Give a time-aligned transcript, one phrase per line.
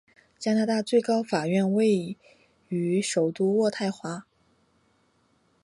[0.39, 2.19] 加拿大最高法院位置
[2.75, 4.25] 于首都渥太华。